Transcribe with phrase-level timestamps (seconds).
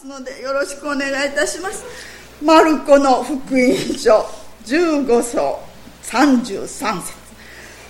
[0.00, 1.84] すのでよろしくお願いいたします。
[2.42, 4.26] マルコの福音書
[4.64, 5.60] 15章
[6.02, 7.12] 33節。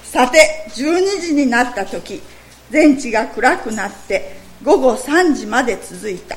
[0.03, 2.21] さて12時になった時
[2.71, 6.37] 全地が暗くなって午後3時まで続いた。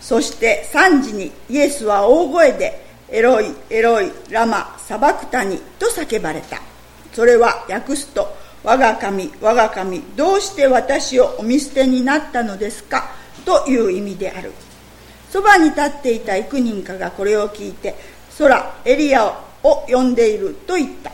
[0.00, 6.60] そして3時にイエスは大声でエロイエロイラマサバクタニと叫ばれた。
[7.12, 8.34] それは訳すと
[8.64, 13.12] 我が神我が神どうして私をお見捨てになったのですか？
[13.44, 14.52] という意味である。
[15.30, 17.94] そばに立っていた幾人かがこれを聞いて
[18.36, 19.26] 空エリア
[19.62, 21.12] を呼んでいると言った。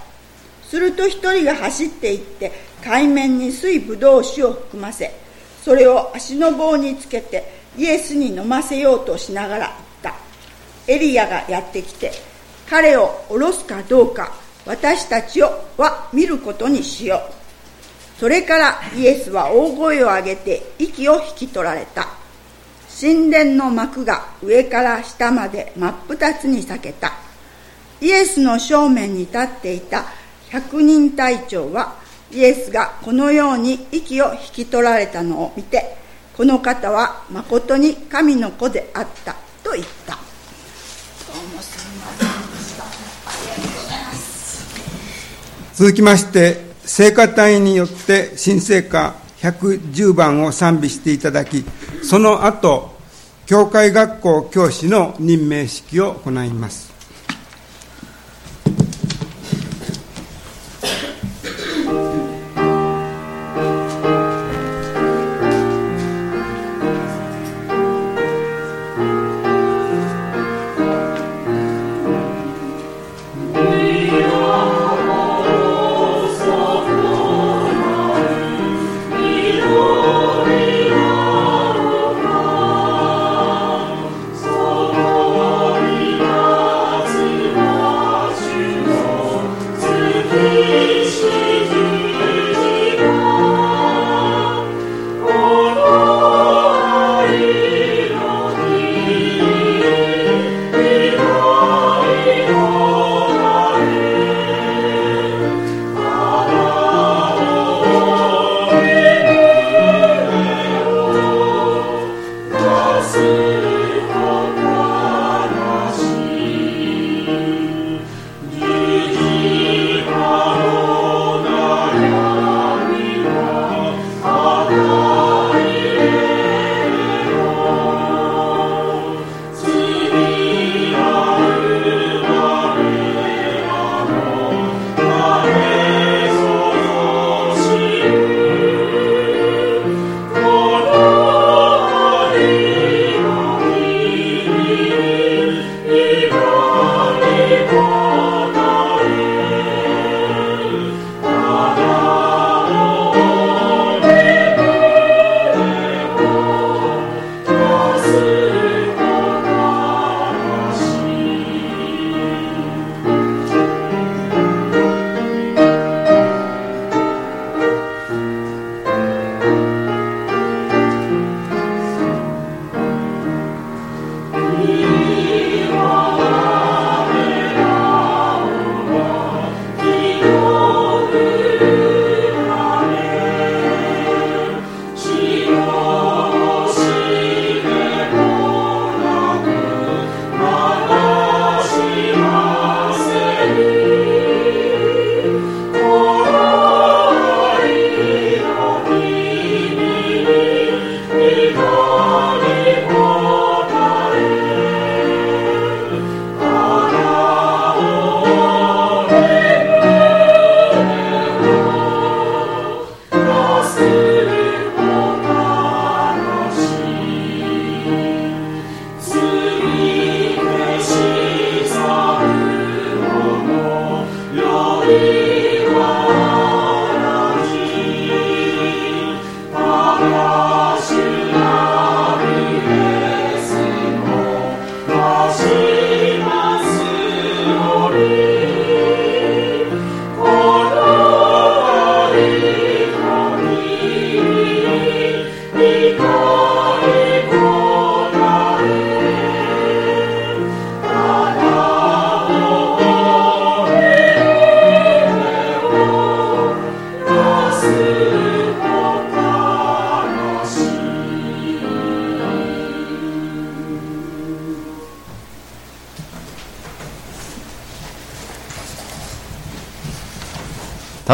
[0.64, 2.50] すると一人が走っていって
[2.82, 5.12] 海面に水ぶどう酒を含ませ
[5.62, 7.44] それを足の棒につけて
[7.76, 9.66] イエスに飲ませようとしながら
[10.02, 10.92] 言った。
[10.92, 12.12] エリアがやってきて
[12.68, 14.32] 彼を下ろすかどうか
[14.64, 15.46] 私たちを
[15.76, 18.20] は見ることにしよう。
[18.20, 22.08] それからイエスは大声を上げて息を引き取られた。
[22.98, 27.12] 神殿の幕が上から下まで真っ二つに裂けた。
[28.00, 30.06] イエスの正面に立っていた
[30.50, 31.96] 百人隊長は
[32.30, 35.96] イエスがこのように息を引き取られたのを見て
[36.36, 40.14] この方はまことに神の子であったと言った。
[40.14, 40.20] ど
[41.42, 42.88] うもすみませんでしたあ
[43.42, 51.64] りがとうございます続きまして聖歌隊によって新聖歌110番を賛美していただき
[52.02, 52.96] その後
[53.46, 56.85] 教会学校教師の任命式を行います。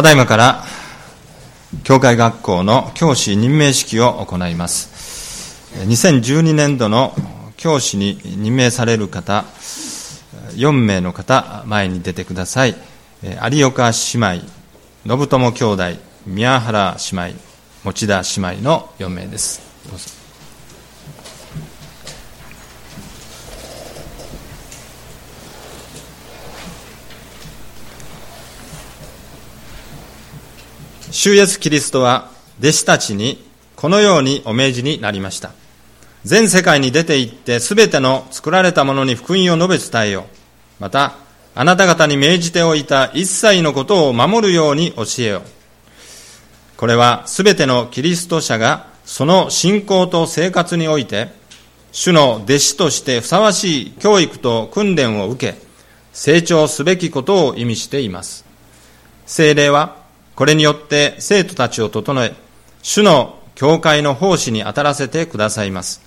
[0.02, 0.64] ただいまから
[1.84, 5.70] 教会学校の教師任命式を行います。
[5.86, 7.14] 2012年度の
[7.56, 9.44] 教師に任命される方
[10.56, 12.74] 4名の方前に出てください。
[13.52, 14.40] 有岡姉妹
[15.06, 15.84] 信友兄弟
[16.26, 17.34] 宮原姉妹
[17.84, 19.60] 持田姉妹の4名です。
[19.88, 20.21] どうぞ。
[31.12, 33.44] 主イエスキリストは弟子たちに
[33.76, 35.50] このようにお命じになりました。
[36.24, 40.24] 全世界に出て行ってすべての作られたものに福音を述べ伝えよう。
[40.80, 41.16] また、
[41.54, 45.42] あなた方に命じておいた一切のことを守るように教えよう。
[46.78, 51.28] これはすべてのキリスト者がその信仰と生活において、
[51.92, 55.58] 主の弟子としてふさわしい教育と訓練を受け、
[56.14, 58.46] 成長すべきことを意味しています。
[59.26, 60.00] 精霊は
[60.34, 62.34] これによって生徒たちを整え、
[62.82, 66.02] 主の教会の奉仕に当たらせてくださいます。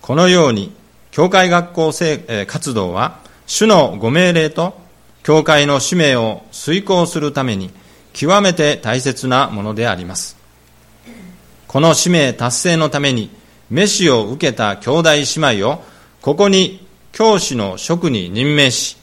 [0.00, 0.72] このように、
[1.10, 1.92] 教会学校
[2.46, 4.78] 活動は、主のご命令と
[5.22, 7.70] 教会の使命を遂行するために、
[8.12, 10.36] 極めて大切なものであります。
[11.66, 13.30] この使命達成のために、
[13.70, 15.82] 召しを受けた兄弟姉妹を、
[16.22, 18.96] ここに教師の職に任命し、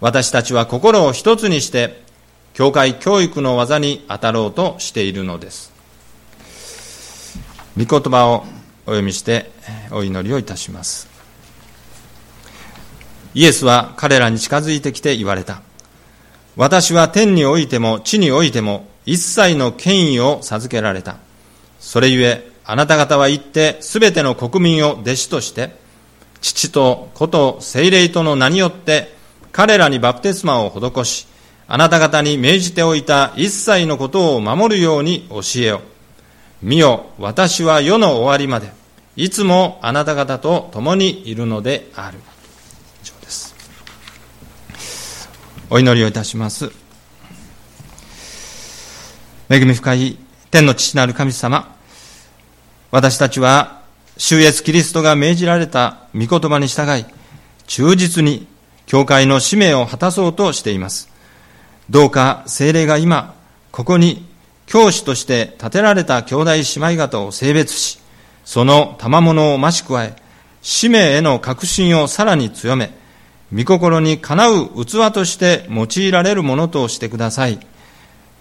[0.00, 2.02] 私たちは心を一つにして
[2.54, 5.72] 教会教育の技に当たろうとしているのです。
[7.78, 8.44] 御言葉を
[8.86, 9.50] お読みして
[9.90, 11.08] お祈りをいたします。
[13.32, 15.62] イエスは彼らに近づいてきて言われた。
[16.56, 21.16] 私は天においても地においても一切の権威を授けられた。
[21.78, 25.76] それゆえ、あなた方は行ってすべての国民を弟子として、
[26.40, 29.14] 父と子と精霊との名によって
[29.52, 31.26] 彼らにバプテスマを施し、
[31.72, 35.82] あなた方に命じておいた一切のことを守るように教えよ。
[36.60, 38.72] 見よ、私は世の終わりまで、
[39.14, 42.18] いつもあなた方と共にいるのである。
[43.04, 43.54] 以上です。
[45.70, 46.72] お祈りをいたします。
[49.48, 50.18] 恵み深い
[50.50, 51.76] 天の父なる神様、
[52.90, 53.82] 私たちは、
[54.16, 57.04] 主イエスキリストが命じられた御言葉に従い、
[57.68, 58.48] 忠実に
[58.86, 61.09] 教会の使命を果たそうとしています。
[61.90, 63.34] どうか精霊が今、
[63.72, 64.24] ここに
[64.66, 67.98] 教師として建てられた兄弟姉妹方を性別し、
[68.44, 70.14] その賜物を増し加え、
[70.62, 72.96] 使命への確信をさらに強め、
[73.52, 77.58] 御心にかなう器として用いられるものとしてください。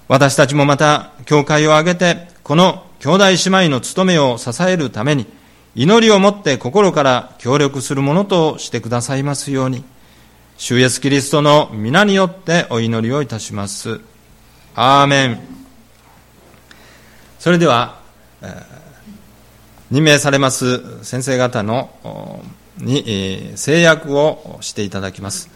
[0.07, 5.25] 私たちもまた、教会を挙げて、この兄弟姉妹の務めを支えるために、
[5.73, 9.83] 祈りをもって心から協力するものとしてくださいますように。
[10.61, 14.01] 主イエスキリストの皆によってお祈りをいたします。
[14.75, 15.39] アーメン。
[17.39, 18.01] それでは、
[19.89, 22.43] 任命されます先生方の
[22.77, 25.49] に制約をしていただきます。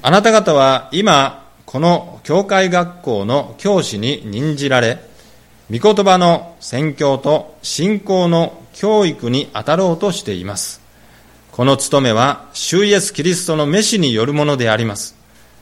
[0.00, 5.04] あなた方は今、この教会学校の教師に任じられ、
[5.70, 10.82] 御言葉の宣教と信仰の教育に当たろうとしています。
[11.50, 15.16] この務めは、主イエス・キリストの召しによるものであります。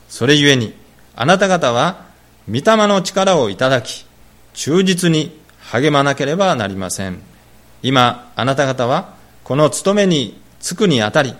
[0.09, 0.73] それゆえに、
[1.15, 2.07] あなた方は、
[2.49, 4.05] 御霊の力をいただき、
[4.53, 7.21] 忠実に励まなければなりません。
[7.81, 9.13] 今、あなた方は、
[9.45, 11.33] この務めに就くにあたり、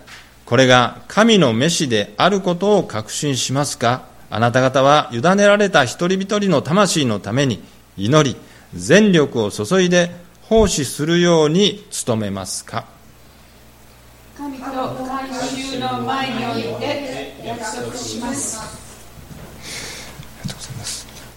[0.45, 4.03] これが神の召しであることを確信しますか？
[4.29, 7.61] あなた方は委ねられた一人一人の魂のために
[7.97, 8.37] 祈り、
[8.73, 12.85] 全力を注いで奉仕するように努めますか？
[14.37, 18.59] 神と改宗の前において約束します。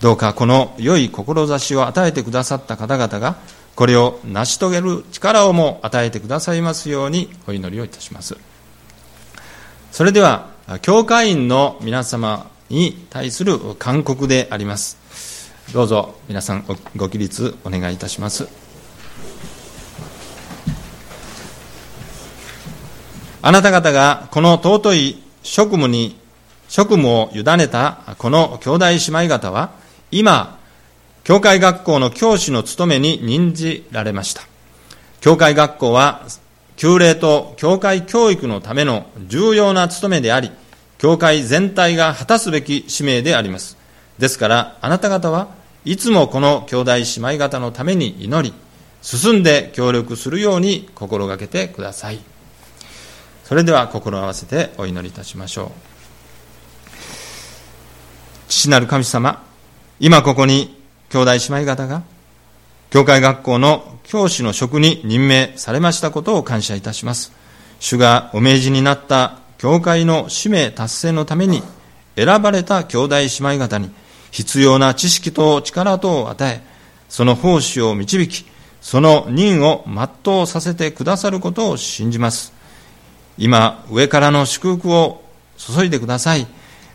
[0.01, 3.37] どうかこの良い志を与えてくださった方々が
[3.75, 8.37] これを成し遂げる力をも与えてくださいますようにお祈りをいたします。
[9.91, 10.51] それでは
[10.83, 14.99] 教会員の皆様に対する勧告であります。
[15.73, 16.65] どうぞ皆さん
[16.97, 18.49] ご起立お願いいたします
[23.41, 26.19] あなた方がこの尊い職務に、
[26.69, 29.71] 職務を委ねたこの兄弟姉妹方は、
[30.11, 30.59] 今、
[31.25, 34.43] 教会学校の教師の務めに任じられました。
[35.21, 36.27] 教会学校は、
[36.77, 40.51] 旧礼と教会教育のための重要な務めであり、
[40.99, 43.77] 教会全体が果たすべき使命であります。
[44.19, 45.49] ですから、あなた方は
[45.85, 48.53] いつもこの兄弟姉妹方のために祈り、
[49.03, 52.21] 進んで協力するように心がけてください。
[53.45, 55.71] それでは心を合わせてお祈りいたしましょう。
[58.49, 59.43] 父なる神様、
[60.01, 62.03] 今ここに兄弟姉妹方が、
[62.91, 67.33] 教会学校の教師の職に任命されましたことを感謝いたします。
[67.81, 71.63] 主がお命じになった教会の使命達成のために
[72.17, 73.91] 選ばれた兄弟姉妹方に
[74.31, 76.63] 必要な知識と力とを与え、
[77.09, 78.47] その奉仕を導き、
[78.81, 82.53] その任を全うさせてくださることを信じます。
[83.37, 85.23] 今、上からの祝福を
[85.57, 86.47] 注いでください。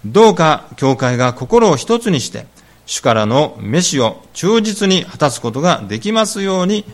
[0.06, 2.46] どうか教会が心を一つにして、
[2.86, 6.86] 主からの飯を忠実に果たすことができますように、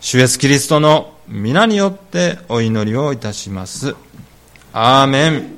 [0.00, 3.96] 主イエスキリストの皆によってお祈りをいたします。
[4.72, 5.54] アーメン。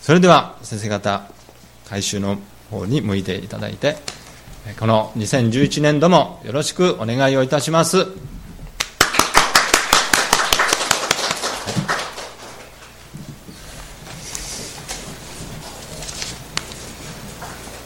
[0.00, 1.22] それでは先生方、
[1.88, 2.38] 回収の
[2.70, 3.96] 方に向いていただいて、
[4.78, 8.06] この2011年度もよろしくお願いをいたします。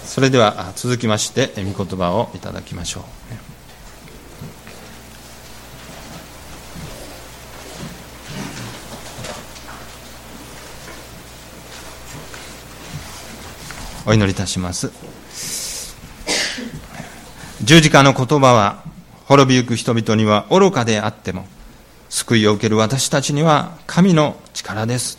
[0.04, 3.04] それでは続きまして御言葉をいただきましょう。
[14.07, 15.13] お祈りいたします。
[17.64, 18.83] 十字架の言葉は、
[19.25, 21.47] 滅びゆく人々には愚かであっても、
[22.11, 25.18] 救いを受ける私たちには神の力です。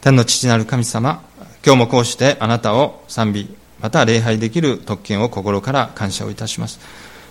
[0.00, 1.24] 天の父なる神様、
[1.64, 6.78] 今日もこうしてあなたを賛美、また礼拝できる特権を心から感謝をいたします。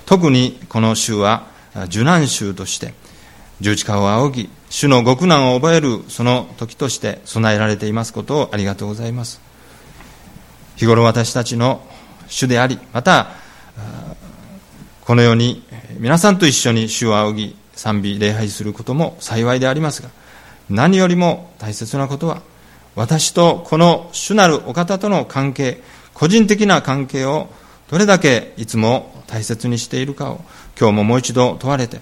[0.05, 1.47] 特にこの週は
[1.85, 2.93] 受難週として、
[3.61, 9.39] 十字架を仰ぎ、主の極難を覚えるその時として備えられていますことをありがとうございます。
[10.75, 11.87] 日頃私たちの
[12.27, 13.44] 主であり、また、
[15.05, 15.61] このように
[15.99, 20.09] 皆さんと一緒に主を仰ぎ、賛美、礼拝することも幸いでありますが、
[20.67, 22.41] 何よりも大切なことは、
[22.95, 25.79] 私とこの主なるお方との関係、
[26.15, 27.49] 個人的な関係を
[27.87, 30.41] どれだけいつも大切にしているかを
[30.79, 31.99] 今日ももう一度問われて、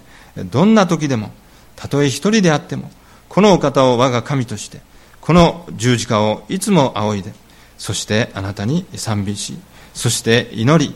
[0.50, 1.30] どんな時でも、
[1.76, 2.90] たとえ一人であっても、
[3.28, 4.80] このお方を我が神として、
[5.20, 7.34] この十字架をいつも仰いで、
[7.76, 9.58] そしてあなたに賛美し、
[9.92, 10.94] そして祈り、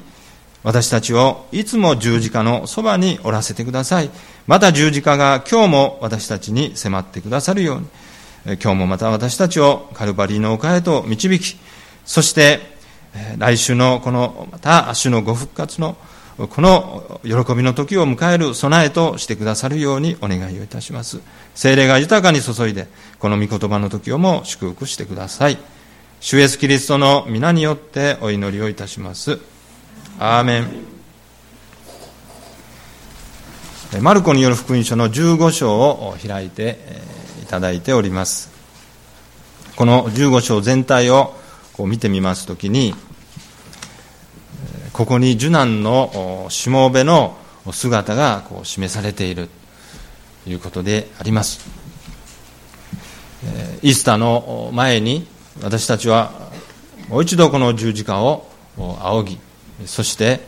[0.68, 4.10] 私たちをいつも十字架のそばにおらせてください。
[4.46, 7.86] また十字架が今日も私たちに迫ってくださるように、
[8.62, 11.56] 今日もまた私たちをカルバリーの丘へと導き、
[12.04, 12.60] そして
[13.38, 15.96] 来週のこのまた主のご復活の
[16.36, 21.20] この喜びの時を迎える備えとしてくださるようにお願いをいたします。
[21.54, 25.56] 精霊が豊かに注いで、この御言葉の時をも祝福してください。
[26.20, 29.38] 主イエスキリストの皆によってお祈りをいたします。
[30.20, 30.66] アーメン。
[34.02, 36.76] マルコによる福音書の15章を開いて
[37.40, 38.50] いただいております。
[39.76, 41.36] この15章全体を
[41.72, 42.96] こう見てみますときに、
[44.92, 47.36] ここに受難のしもべの
[47.70, 49.48] 姿がこう示されている
[50.42, 51.60] ということであります。
[53.82, 55.28] イースターの前に
[55.62, 56.32] 私たちは
[57.08, 59.38] もう一度この十字架を仰ぎ、
[59.86, 60.40] そして、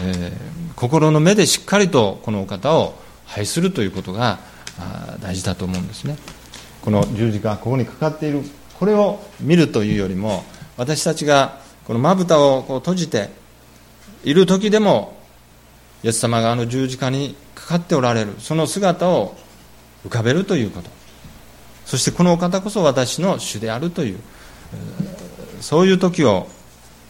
[0.00, 4.38] えー、心の目でしっかりとこのお方を拝するということが
[5.20, 6.16] 大事だと思うんですね。
[6.82, 8.42] この十字架ここにかかっている
[8.78, 10.44] これを見るというよりも
[10.76, 13.30] 私たちがこのまぶたをこう閉じて
[14.22, 15.16] いる時でも
[16.04, 19.34] イエス様があの十字架にかかっておられるその姿を
[20.04, 20.90] 浮かべるということ
[21.84, 24.18] そしてこのお方こそ私の主であるという
[25.60, 26.48] そういう時を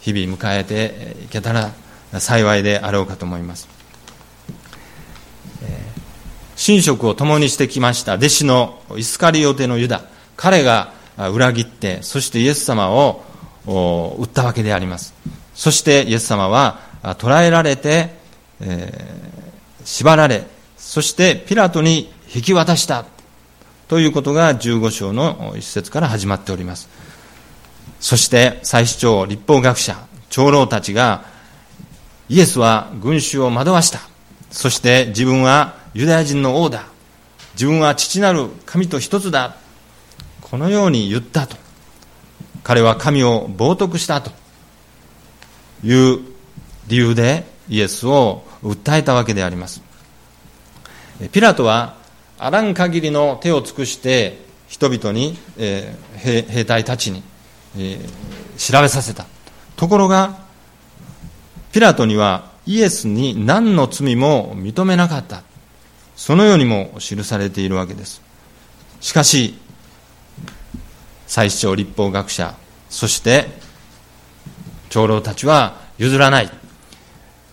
[0.06, 1.72] 日々迎えていけたら
[2.20, 3.68] 幸いであろうかと思います。
[6.68, 10.02] 寝食を共にしてきました弟子のイスカリオテのユダ。
[10.36, 10.92] 彼が
[11.32, 13.24] 裏切ってそしてイエス様を
[13.66, 15.12] 撃ったわけであります。
[15.54, 16.78] そしてイエス様は
[17.18, 18.10] 捕らえられて、
[18.60, 20.44] えー、縛られ
[20.76, 23.06] そしてピラトに引き渡した。
[23.88, 26.88] ということが15章の一節から始まっております。
[28.00, 29.96] そして祭司長立法学者
[30.28, 31.24] 長老たちが
[32.28, 34.00] イエスは群衆を惑わした。
[34.50, 36.84] そして自分はユダヤ人の王だ。
[37.54, 39.56] 自分は父なる神と一つだ。
[40.40, 41.56] このように言ったと。
[42.62, 44.30] 彼は神を冒涜したと。
[45.84, 46.20] いう
[46.88, 49.82] 理由でイエスを訴えたわけであります。
[51.32, 51.96] ピラトは
[52.38, 54.38] あらん限りの手を尽くして
[54.68, 57.22] 人々に、えー、兵隊たちに、
[57.78, 58.00] え、
[58.58, 59.26] 調べさせた。
[59.76, 60.38] ところが
[61.72, 65.42] ピラトにはイエスに何の罪も認めなかった。
[66.16, 68.22] そのようにも記されているわけです。
[69.00, 69.58] しかし
[71.26, 72.54] 最司長立法学者
[72.88, 73.46] そして
[74.88, 76.50] 長老たちは譲らない。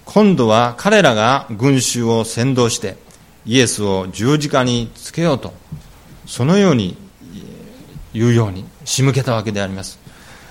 [0.05, 2.97] 今度は彼らが群衆を先導して
[3.45, 5.53] イエスを十字架につけようと
[6.25, 6.97] そのように
[8.13, 10.02] 言うように仕向けたわけであります。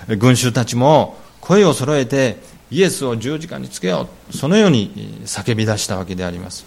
[0.07, 2.37] 群衆たちも声を揃えて
[2.71, 4.35] イエスを十字架につけよう。
[4.35, 6.65] そのように叫び出したわけであります。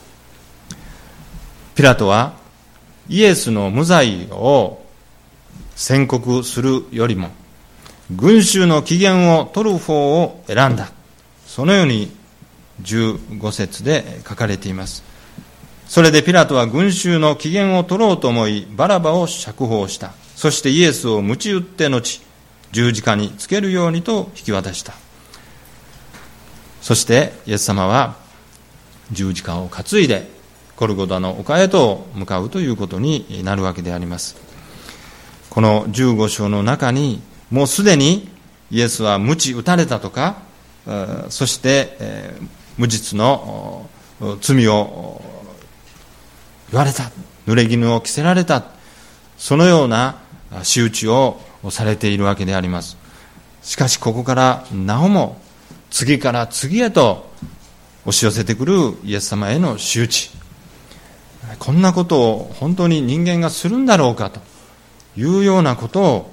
[1.74, 2.34] ピラトは
[3.08, 4.82] イエスの無罪を
[5.74, 7.30] 宣告するよりも
[8.14, 10.90] 群衆の機嫌を取る方を選んだ。
[11.46, 12.14] そのように
[12.82, 15.02] 15節で書かれています。
[15.88, 20.12] それでピラトは群衆の機嫌を取ろうと思いバラバを釈放した。
[20.34, 22.20] そしてイエスを鞭打って後
[22.76, 24.92] 十字架につけるようにと引き渡した。
[26.82, 28.16] そしてイエス様は
[29.12, 30.28] 十字架を担いで
[30.76, 34.36] コルゴダの丘へと向かうということになるわけであります。
[35.48, 38.28] この15章の中にもうすでに
[38.70, 40.36] イエスは鞭打たれたとか
[41.30, 41.96] そして
[42.76, 43.88] 無実の
[44.42, 45.22] 罪を
[46.70, 47.10] 言われた。
[47.46, 48.64] 濡れ衣を着せられた。
[49.38, 50.18] そのような
[50.62, 52.96] 仕打ちををされているわけであります。
[53.62, 55.40] しかしここからなおも
[55.90, 57.30] 次から次へと
[58.04, 60.30] 押し寄せてくるイエス様への仕打ち
[61.58, 64.40] こんなことを本当に人間がするんだろうかと
[65.16, 66.30] いうようなこと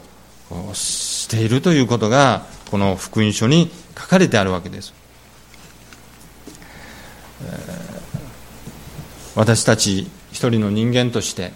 [0.51, 4.93] をしているということがこの福音書に書かれてあるわけです。
[9.35, 11.51] 私たち一人の人間として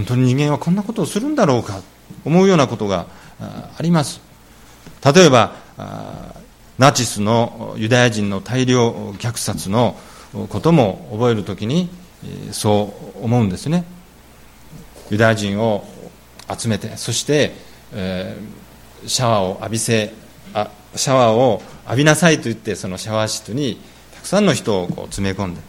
[0.00, 1.82] 本当に人間はこんなことをするんだろうか
[2.24, 3.06] 思うようなことが
[3.38, 4.22] あります。
[5.04, 5.52] 例えば
[6.78, 9.98] ナチスのユダヤ人の大量虐殺の
[10.48, 11.90] ことも覚えるときに
[12.52, 13.84] そう思うんですね。
[15.10, 15.84] ユダヤ人を
[16.48, 17.52] 集めてそして、
[19.06, 20.14] シャワーを浴びせ
[20.96, 23.78] シャワーを浴びなさいと言ってそのシャワー室に
[24.14, 25.60] たくさんの人をこう詰め込んで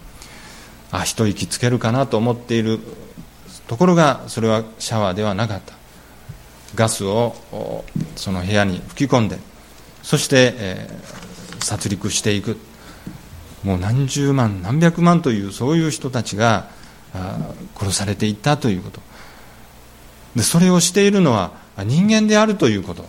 [0.90, 2.80] あ一息つけるかなと思っている
[3.72, 5.74] ところがそれはシャワーではなかった。
[6.76, 7.36] ガスを
[8.18, 9.40] その部屋に吹き込んで
[10.04, 12.58] そして、えー、殺戮していく。
[13.64, 16.68] もう何十万何百万というそういう人たちが
[17.78, 19.00] 殺されていったということ。
[20.36, 23.06] でそれをしているのは人間であるということ。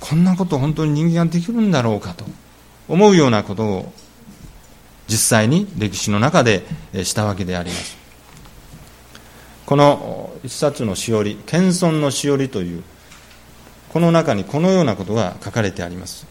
[0.00, 2.24] こんなこと本当に人間ができるんだろうかと。
[2.88, 3.92] 思うようなことを
[5.06, 6.64] 実際に歴史の中で
[7.04, 7.97] したわけであります。
[9.68, 12.82] この一冊のしおり謙遜のしおりという
[13.90, 16.26] この中にこのようなことが書かれてあります。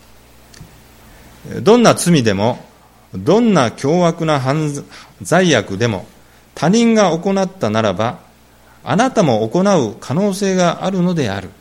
[1.61, 2.57] どんな罪でも
[3.13, 4.83] どんな凶悪な犯
[5.21, 6.07] 罪悪でも
[6.55, 8.17] 他人が行ったならば
[8.83, 11.51] あなたも行う可能性があるのである。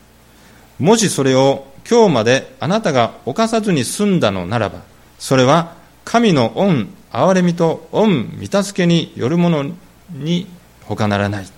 [0.79, 4.81] もしそれを今日まであなたが犯さずに済んだのならば
[5.19, 5.75] それは
[6.07, 9.67] 神の恩憐れみと恩御助けによるもの
[10.11, 10.47] に
[10.87, 11.56] 他ならない。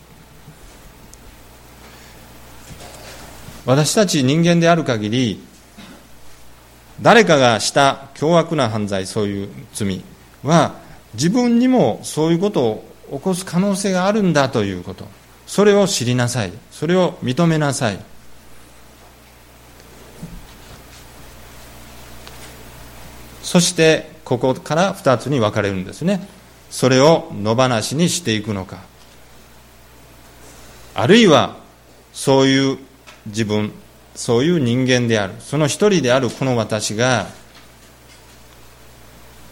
[3.68, 5.44] 私たち人間である限り
[7.02, 10.02] 誰かがした凶悪な犯罪そういう罪
[10.42, 10.76] は
[11.12, 15.07] 自分にもそういうことを起こす可能性があるんだということ。
[15.46, 16.52] それを知りなさい。
[16.70, 17.98] それを認めなさい。
[23.42, 26.26] そしてここから2つに分かれるんですね。
[26.70, 28.78] それを野放しにしていくのか。
[30.94, 31.57] あるいは
[32.14, 32.88] そういう
[33.26, 33.72] 自分
[34.14, 35.35] そういう人間である。
[35.38, 37.26] その一人であるこの私が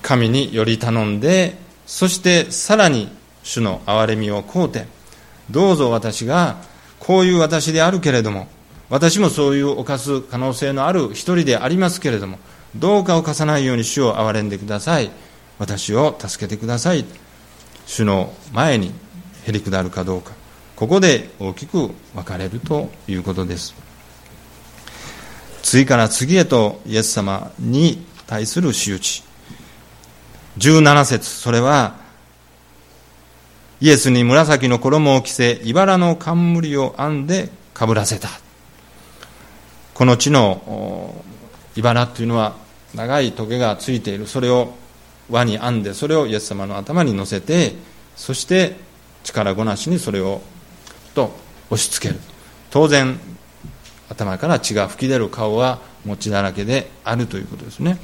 [0.02, 3.08] 神により頼んでそしてさらに
[3.42, 4.86] 主の憐れみを請うて
[5.50, 6.56] どうぞ私が
[7.00, 8.48] こういう私であるけれども
[8.88, 12.38] 私もそういう犯す可能性のある一人でありますけれども
[12.76, 15.10] どうか犯さないように主を憐れんでください。
[15.58, 17.04] 私を助けてください。
[17.86, 18.92] 主の前に
[19.46, 20.32] へり下るかどうか。
[20.76, 23.74] ここで大きく分かれるということです。
[25.62, 29.24] 次から次へとイエス様に対する仕打ち。
[30.58, 31.96] 17節それは
[33.80, 38.28] イエスに紫の衣を着せ茨の冠を編んでかぶらせた。
[39.94, 41.14] この地の
[41.74, 42.54] 茨というのは
[42.94, 44.26] 長い棘がついている。
[44.26, 44.74] それを
[45.30, 47.72] 輪に編んでそれをイエス様の頭に乗せて
[48.14, 48.76] そして
[49.24, 50.42] 力ごなしにそれを
[51.16, 51.34] と
[51.70, 52.20] 押し付ける。
[52.70, 53.18] 当然
[54.08, 57.98] 頭から血が噴き出る顔は餅だらけであるということですね。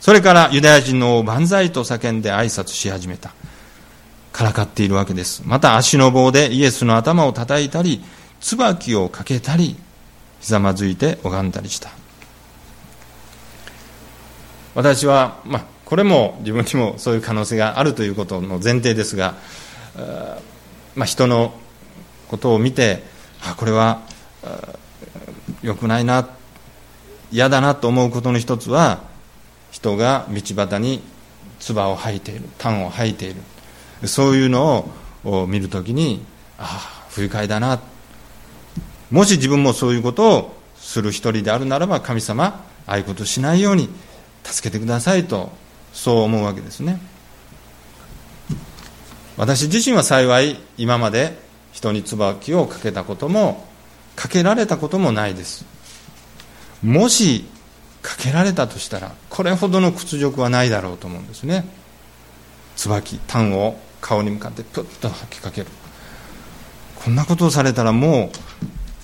[0.00, 3.32] それからユダヤ人の万歳と叫んで挨拶し始めた。
[4.32, 5.42] からかっているわけです。
[5.46, 8.04] また足の棒でイエスの頭を叩いたり
[8.40, 9.76] 椿をかけたり
[10.40, 11.88] ひざまずいて拝んだりした。
[14.74, 19.36] 私は、まあ、これも自分にもそういう可能性があるということの前提ですが、
[20.94, 21.54] まあ、人の
[22.28, 23.02] ことを見て
[23.42, 24.02] あこれは
[25.62, 26.28] 良くないな
[27.32, 29.02] 嫌だなと思うことの一つは
[29.70, 31.02] 人が道端に
[31.58, 33.40] 唾を吐いている痰を吐いている。
[34.06, 34.90] そういうの
[35.24, 36.22] を見るときに
[36.58, 37.80] ああ不愉快だな。
[39.10, 43.88] もし自分もそういうことをする一人であるならば神様ああいうことしないように
[44.44, 45.50] 助けてくださいと
[45.92, 47.00] そう思うわけですね。
[49.36, 51.38] 私自身は幸い今まで
[51.76, 53.62] 人に椿をかけたことも
[54.16, 55.66] かけられたこともないです。
[56.82, 57.44] もし
[58.00, 61.68] かけられたとしたらこれほどの屈辱はないだろうと思うんですね。
[62.76, 65.66] 椿炭を顔に向かってプッと吐きかける。
[66.94, 68.30] こんなことをされたらも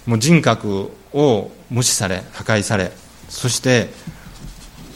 [0.07, 2.91] うもう人格を無視され破壊され
[3.29, 3.91] そして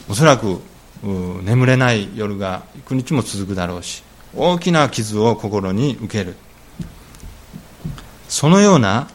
[0.09, 0.59] おそらく
[1.03, 4.03] 眠れない夜が幾日も続くだろうし
[4.35, 6.35] 大きな傷を心に受ける。
[8.29, 9.09] そのような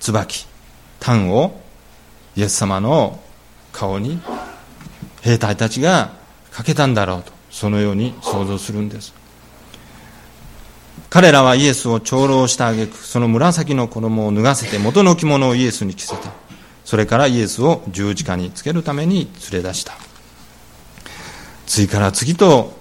[0.00, 0.46] 椿
[1.00, 1.60] 炭を
[2.36, 3.20] イエス様の
[3.72, 4.20] 顔に
[5.22, 6.12] 兵隊たちが
[6.50, 9.14] かけたんだろうとそのように想像するんです。
[11.10, 16.32] 彼らはイエスを長老した挙句その紫の衣を脱がせて元の着物をイエスに着せた。
[16.84, 19.94] それからイエスを十字架につけるために連れ出した。
[21.66, 22.72] 次から次と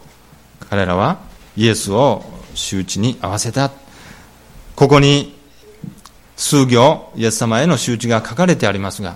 [0.70, 1.20] 彼らは
[1.56, 2.24] イエスを
[2.56, 3.72] 周知に合わせた。
[4.76, 5.38] ここに
[6.44, 9.16] 数行イエス様への周知が書かれてありますが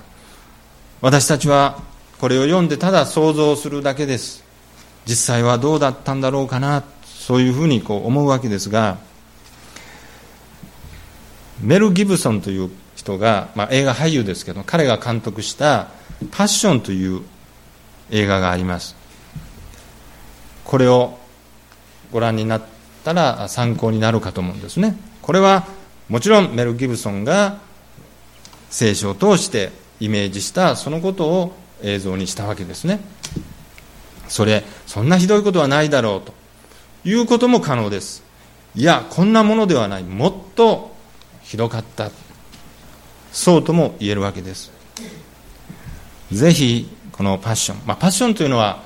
[1.01, 1.81] 私たちは
[2.21, 4.43] これを読んでただ想像するだけです。
[5.05, 8.97] 実際はどうだったんだろうかなそういうふうにこう思うわけですが
[11.61, 15.89] メル・ギブソンという人が、まあ、映画俳優ですけど彼が監督した
[16.31, 17.21] 「パッション」という
[18.09, 18.95] 映画があります。
[20.63, 21.17] これを
[22.13, 22.61] ご覧になっ
[23.03, 24.95] たら参考になるかと思うんですね。
[25.21, 25.67] これは
[26.09, 27.59] もちろんメル・ギブソンが
[28.69, 32.99] 聖書を通してイメージしたそのことを映像にしたわけですね。
[34.27, 36.33] それそんなひどいことはないだろうと。
[37.05, 38.23] いうことも可能です。
[38.75, 40.03] いやこんなものではない。
[40.03, 40.91] もっと
[41.43, 42.11] ひどかった。
[43.31, 44.71] そうとも言えるわけです。
[46.31, 48.83] ぜひこのパッション、まあ、パッションというのは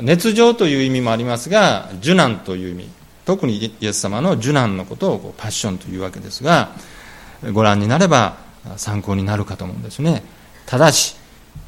[0.00, 2.97] 熱情という意味もありますが受難という意味。
[3.28, 6.70] 特にイエス様の受難のことをパッションというわけですが
[7.52, 8.38] ご覧になれば
[8.78, 10.22] 参考になるかと思うんですね。
[10.64, 11.14] ただし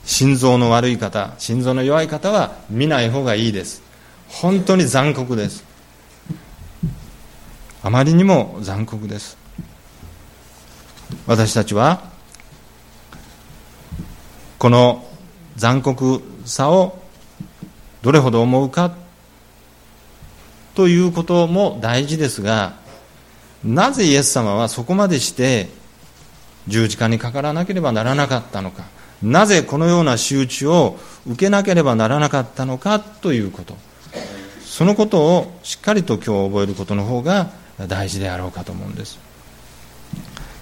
[0.07, 3.83] 心臓の悪い方心臓の弱い方は見ない方がいいです。
[4.27, 5.63] 本当に残酷です。
[7.83, 9.37] あまりにも残酷です。
[11.27, 12.05] 私たちは
[14.59, 15.07] この
[15.57, 17.03] 残酷さを
[18.01, 19.10] どれほど思うか
[20.81, 22.73] ということも大事ですが
[23.63, 25.69] なぜイエス様はそこまでして
[26.69, 28.85] 十字架にかからなければならなかったのか
[29.23, 33.77] なぜこのような仕打ちを受けなければならなかったのかということ
[34.63, 37.51] そのことをしっかりと今日覚えることの方が
[37.87, 39.19] 大事であろうかと思うんです。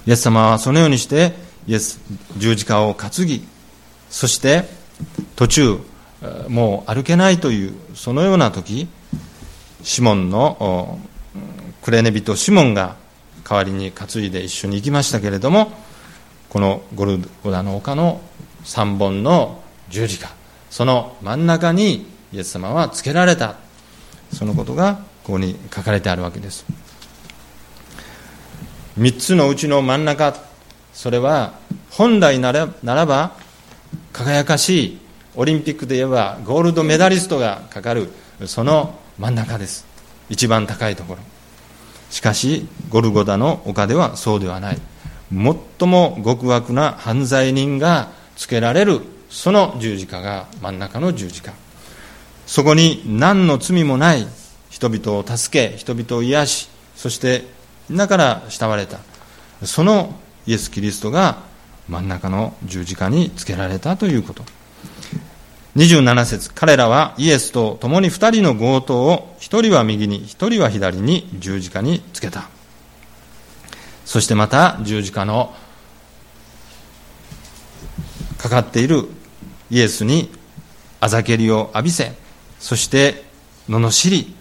[0.05, 1.31] イエス様はそのようにして
[1.65, 2.01] イエス
[2.35, 3.47] 十字架を担ぎ
[4.09, 4.65] そして
[5.37, 5.79] 途中
[6.49, 8.89] もう歩けないというそのような時
[9.83, 10.99] シモンの
[11.81, 12.95] クレネ人シモンが
[13.43, 15.71] 代わりに担いで一緒に行きましたけれども
[16.49, 18.21] このゴルゴダの丘の
[18.63, 20.29] 3本の十字架
[20.69, 23.55] その真ん中にイエス様はつけられた
[24.33, 26.65] そのことがここに書かれてあるわけです。
[28.99, 30.35] 3つのうちの真ん中
[30.93, 31.53] それは
[31.89, 33.31] 本来ならならば
[34.11, 34.97] 輝かしい
[35.35, 38.11] オリンピックで言えばゴールドメダリストがかかる
[38.45, 39.85] その真ん中です。
[40.29, 41.19] 一番高いところ。
[42.09, 44.77] しかしゴルゴダの丘ではそうではない。
[45.29, 51.53] 最も極悪な犯罪人がつけられるその十字架が真ん中の十字架。
[52.47, 54.25] そこに何の罪もない
[54.69, 57.43] 人々を助け人々を癒しそして
[57.89, 58.99] みんなから慕われた。
[59.65, 60.15] その
[60.47, 61.39] イエス・キリストが
[61.89, 64.43] 真ん中の十字架につけられたということ。
[65.79, 66.53] 27節。
[66.53, 72.49] 彼らはイエスと共に2人の強盗を1人は右に1人は左に十字架につけた。
[74.03, 75.53] そしてまた十字架の
[78.37, 79.07] かかっている
[79.69, 80.29] イエスに
[80.99, 82.11] あざけりを浴びせ
[82.59, 83.23] そして
[83.69, 84.35] 罵り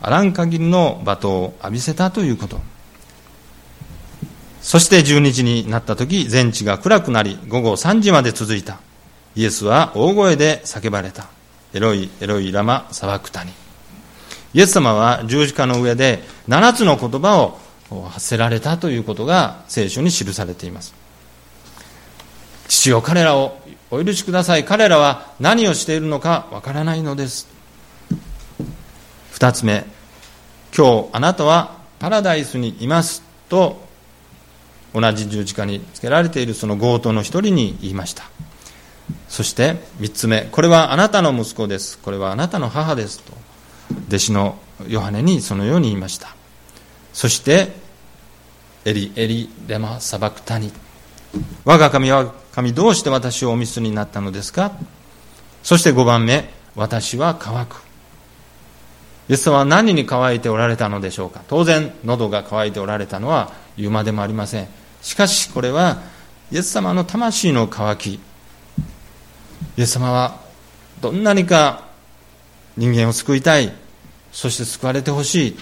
[0.00, 2.60] あらん限りの罵倒を浴びせたということ。
[4.60, 8.80] そして12時になった時、全地が暗くなり、午後3時まで続いた。
[9.36, 11.28] イエスは大声で叫ばれた。
[11.74, 13.52] エロイ、エロイ、ラマ、サバクタニ。
[14.54, 17.42] イエス様は十字架の上で7つの言葉
[17.90, 20.94] を発せられたということが聖書に記されています。
[22.66, 24.64] 父よ、彼らをお許しください。
[24.64, 27.46] 彼らは何をしているのかわからないのです。
[29.32, 29.84] 二つ目、
[30.74, 33.84] 今日あなたはパラダイスにいますと
[34.94, 38.24] 同じ十字架につけられているその強盗の一人に言いました
[39.28, 40.48] そして三つ目。
[40.50, 41.98] これはあなたの息子です。
[41.98, 43.32] これはあなたの母ですと
[44.08, 46.34] 弟子のヨハネにそのように言いました。
[47.12, 47.72] そして
[48.84, 50.72] エリエリレマサバクタニ。
[51.64, 54.72] 我が神は神どうして私をお見捨てになったのですか？
[55.62, 56.48] そして5番目。
[56.74, 57.82] 私は乾く。
[59.28, 61.42] イエス様は何に乾いておられたのでしょうか？
[61.48, 64.68] 当然喉が渇いておられたのは言うまでもありません。
[65.02, 66.02] しかしこれは
[66.52, 68.20] イエス様の魂の渇き
[69.76, 70.40] イエス様は
[71.00, 71.84] どんなにか
[72.76, 73.72] 人間を救いたい。
[74.32, 75.56] そして救われてほしい。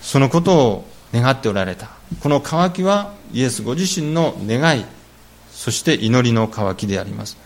[0.00, 1.90] そのことを願っておられた。
[2.20, 4.84] この渇きはイエスご自身の願い。
[5.50, 7.36] そして祈りの渇きであります。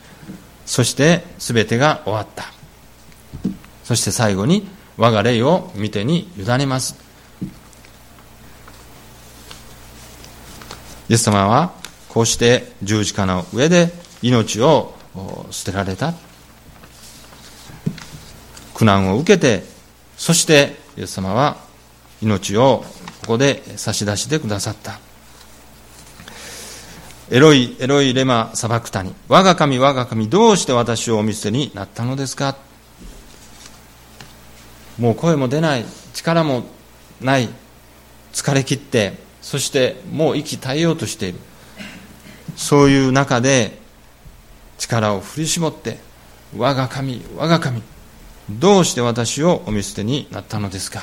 [0.66, 2.44] そして全てが終わった。
[3.84, 6.96] そして最後に我が霊を見てに委ねます。
[11.08, 11.72] イエス様は
[12.08, 14.94] こうして十字架の上で命を
[15.50, 16.14] 捨てられた。
[18.74, 19.64] 苦難を受けて
[20.16, 21.58] そしてイエス様は
[22.22, 22.84] 命を
[23.20, 24.98] ここで差し出してくださった。
[27.30, 29.14] エロイ、エロイレマサバクタニ。
[29.28, 32.56] 我が神、我が神、どうして私をお見捨てになったのですか？
[34.98, 35.84] もう声も出ない。
[36.14, 36.64] 力も
[37.20, 37.48] ない。
[38.32, 41.38] 疲れ切ってそしてもう息絶えようとしている。
[42.56, 43.81] そういう中で
[44.78, 45.98] 力を振り絞って
[46.56, 47.82] 我が神我が神
[48.50, 51.02] どうして私をお見捨てになったのですか？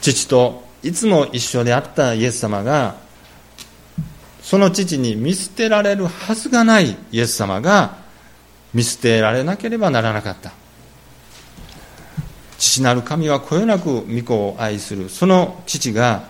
[0.00, 2.96] 父といつも一緒であったイエス様が
[4.42, 7.98] その父に見捨てられるはずがないイエス様が
[8.72, 10.52] 見捨てられなければならなかった。
[12.58, 15.08] 父なる神はこよなく御子を愛する。
[15.08, 16.28] その父が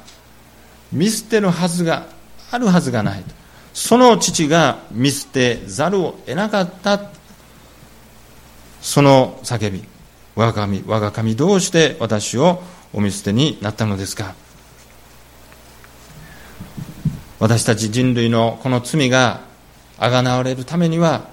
[0.92, 2.06] 見捨てるはずが
[2.50, 3.39] あるはずがないと。
[3.72, 7.10] その父が見捨てざるを得なかった。
[8.80, 9.84] その叫び
[10.34, 14.34] 我が神我が神どうして私をお見捨てになったのですか？
[17.38, 19.40] 私たち人類のこの罪が
[19.98, 21.28] あがなわれるためには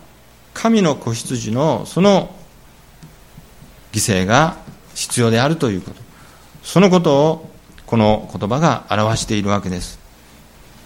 [0.54, 2.36] 神の子羊のその
[3.94, 4.58] 犠牲が
[4.94, 6.02] 必要であるということ。
[6.64, 7.50] そのことを
[7.86, 10.00] この言葉が表しているわけです。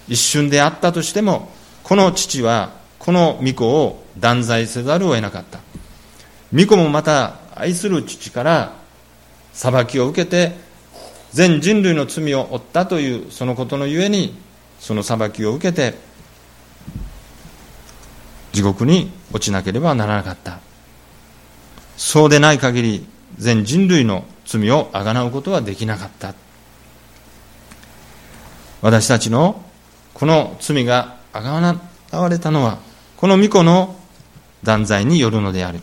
[0.08, 1.50] 一瞬であったとしても
[1.84, 5.60] この父はこの御子を断罪せざるを得なかった。
[6.54, 8.74] 御子もまた愛する父から
[9.54, 10.56] 裁きを受けて
[11.32, 14.36] 全人類の罪を負ったというそのことのゆえに
[14.80, 15.98] その裁きを受けて
[18.52, 20.60] 地獄に落ちなければならなかった。
[21.96, 26.34] そうでない限り全人類の罪をあがなうことはできなかった。
[28.82, 29.64] 私たちの
[30.22, 31.54] この罪があが
[32.12, 32.78] われたのは
[33.18, 33.96] この御子の
[34.62, 35.80] 断罪によるのである。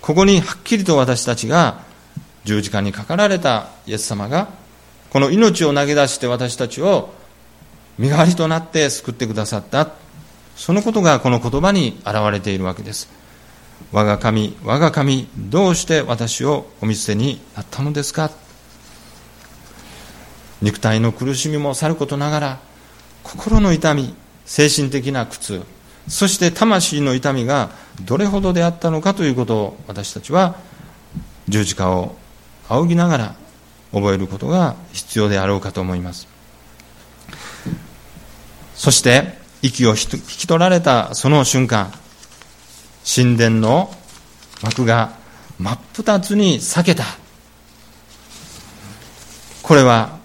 [0.00, 1.82] ここにはっきりと私たちが
[2.44, 4.48] 十字架にかかられたイエス様が
[5.10, 7.12] この命を投げ出して私たちを
[7.98, 9.92] 身代わりとなって救ってくださった。
[10.56, 13.10] そのことがこの言葉に表れているわけです。
[13.92, 18.30] 我が神、我が神、どうして私をお見捨てになったのですか？
[20.62, 22.69] 肉体の苦しみもさることながら、
[23.30, 24.14] 心の痛み、
[24.44, 25.62] 精神的な苦痛、
[26.08, 27.70] そして魂の痛みが
[28.02, 30.56] どれほどであったのかということを私たちは
[31.48, 32.16] 十字架を
[32.68, 33.34] 仰ぎながら
[33.92, 36.26] 覚えることが必要であろうかと思います。
[38.74, 41.92] そして息を引き取られたその瞬間、
[43.04, 43.94] 神殿の
[44.62, 45.12] 幕が
[45.58, 47.04] 真っ二つに裂けた。
[49.62, 50.18] これは、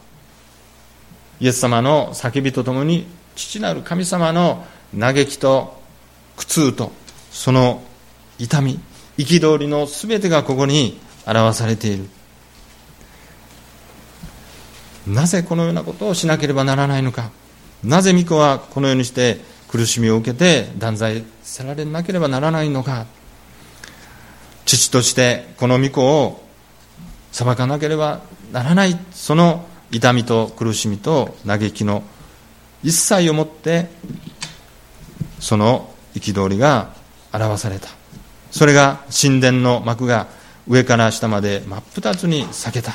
[1.46, 3.06] イエス様の叫びとともに、
[3.36, 4.66] 父なる神様の
[5.00, 5.80] 嘆きと
[6.38, 6.92] 苦痛と、
[7.30, 7.84] その
[8.40, 8.80] 痛み、
[9.20, 12.10] 憤りのすべてがここに表されている。
[15.06, 17.30] なぜこのようなことをしなければならないのか。
[17.84, 23.06] なぜ巫女はこのようにして苦しみを受けて断罪せられなければならないのか
[24.66, 26.44] 父としてこの御子を
[27.32, 32.04] 裁かなければならないその痛みと苦しみと嘆きの
[32.84, 33.90] 一切をもって
[35.40, 36.94] その憤りが
[37.34, 37.90] 表された。
[38.52, 40.28] それが神殿の幕が
[40.68, 42.94] 上から下まで真っ二つに裂けた。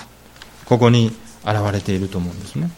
[0.64, 1.08] ここに
[1.44, 2.70] 現れていると思うんですね。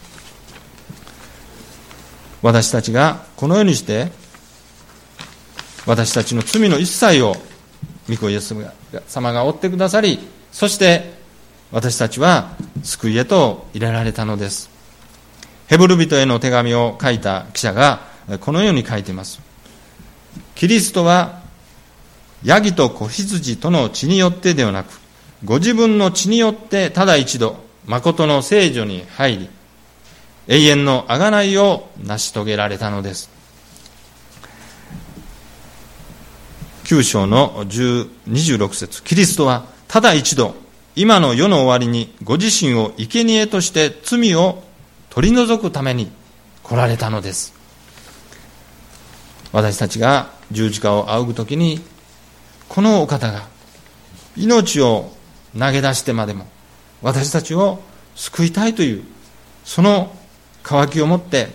[2.43, 4.11] 私たちがこのようにして
[5.85, 7.35] 私たちの罪の一切を
[8.09, 8.53] 御子イエス
[9.07, 10.19] 様が追ってくださり
[10.51, 11.22] そして
[11.73, 12.49] 私たちは
[12.83, 14.69] 救いへと入れられたのです。
[15.65, 18.01] ヘブル人への手紙を書いた記者が
[18.41, 19.41] このように書いています。
[20.53, 21.41] キリストは
[22.43, 24.99] ヤギと子羊との血によってではなく
[25.43, 27.57] ご自分の血によってただ一度
[27.87, 29.49] 誠の聖女に入り
[30.47, 33.31] 永遠の贖いを成し遂げられたのです。
[36.83, 39.03] 9章の26節。
[39.03, 40.61] キリストはただ一度
[40.95, 44.63] 今の世の終わりにご自身を生贄として罪を
[45.09, 46.11] 取り除くために
[46.61, 47.53] 来られたのです。
[49.51, 51.81] 私たちが十字架を仰ぐ時に
[52.69, 53.47] このお方が
[54.35, 55.11] 命を
[55.57, 56.47] 投げ出してまでも
[57.01, 57.81] 私たちを
[58.15, 59.03] 救いたいという
[59.63, 60.15] その
[60.61, 61.49] 渇きを持って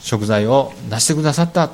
[0.00, 1.70] 食材を出してくださった。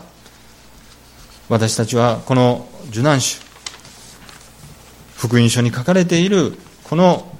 [1.48, 3.49] 私たちはこの受難種
[5.20, 6.54] 福音書に書かれている
[6.84, 7.30] この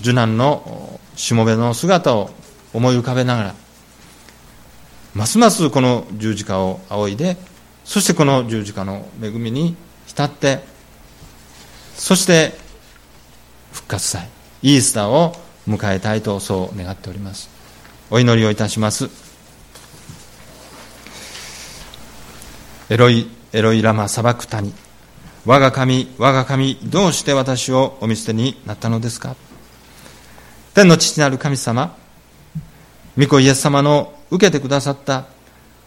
[0.00, 2.30] 受難のしもべの姿を
[2.72, 3.54] 思い浮かべながら
[5.12, 7.36] ますますこの十字架を仰いで
[7.84, 9.74] そしてこの十字架の恵みに
[10.06, 10.60] 浸って
[11.96, 12.52] そして
[13.72, 14.28] 復活祭
[14.62, 15.34] イースターを
[15.68, 17.50] 迎えたいとそう願っております
[18.08, 19.10] お祈りをいたします
[22.88, 24.83] エロイ、エロイラマ砂漠谷。
[25.46, 29.36] 我が神、我が神、どうして私をお見捨てになったのですか？
[30.72, 31.94] 天の父なる神様、
[33.18, 35.26] 御子イエス様の受けてくださった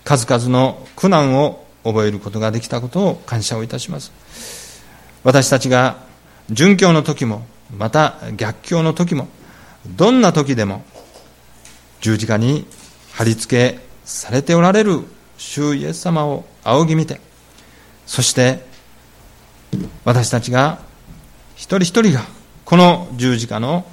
[0.03, 4.11] 数々の苦難を覚えることができたことを感謝をいたします。
[5.23, 5.97] 私たちが
[6.51, 9.27] 殉教の時も、また逆境の時も、
[9.87, 10.83] どんな時でも
[12.01, 12.67] 十字架に
[13.13, 15.01] 貼り付けされておられる
[15.37, 17.21] 主イエス様を仰ぎ見て
[18.05, 18.66] そして
[20.05, 20.79] 私たちが
[21.55, 22.25] 一人一人が
[22.65, 23.85] この十字架の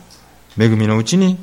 [0.58, 1.38] 恵みのうちに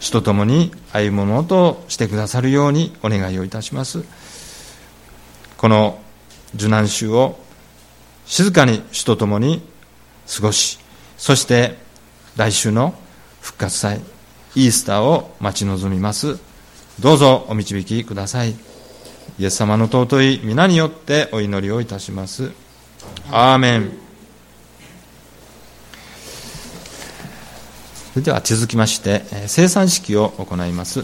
[0.00, 4.04] 主と共に歩むものとしてくださるようにお願いをいたします。
[5.56, 5.98] この
[6.54, 7.38] 受難週を
[8.26, 9.62] 静かに主と共に
[10.34, 10.78] 過ごし
[11.16, 11.76] そして
[12.36, 12.94] 来週の
[13.40, 14.00] 復活祭
[14.54, 16.38] イースターを待ち望みます。
[17.00, 18.54] どうぞお導きください。
[19.38, 22.63] イエス様の尊い皆によってお祈りをいたします。
[23.30, 23.90] アーメン。
[28.12, 31.02] それでは続きまして、生産式を行います。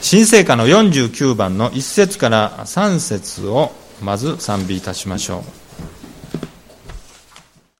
[0.00, 5.67] 新聖歌の49番の1節から3節をまず賛美いたしましょう。